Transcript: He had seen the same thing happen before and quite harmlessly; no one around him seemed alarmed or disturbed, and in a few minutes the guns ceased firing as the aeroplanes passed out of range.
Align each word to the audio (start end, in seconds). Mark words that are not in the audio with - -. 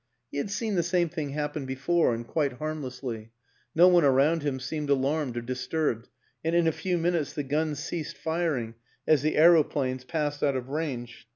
He 0.31 0.39
had 0.39 0.49
seen 0.49 0.73
the 0.73 0.81
same 0.81 1.09
thing 1.09 1.29
happen 1.29 1.67
before 1.67 2.15
and 2.15 2.25
quite 2.25 2.53
harmlessly; 2.53 3.29
no 3.75 3.87
one 3.87 4.03
around 4.03 4.41
him 4.41 4.59
seemed 4.59 4.89
alarmed 4.89 5.37
or 5.37 5.41
disturbed, 5.43 6.09
and 6.43 6.55
in 6.55 6.65
a 6.65 6.71
few 6.71 6.97
minutes 6.97 7.33
the 7.33 7.43
guns 7.43 7.77
ceased 7.77 8.17
firing 8.17 8.73
as 9.07 9.21
the 9.21 9.37
aeroplanes 9.37 10.03
passed 10.03 10.41
out 10.41 10.55
of 10.55 10.69
range. 10.69 11.27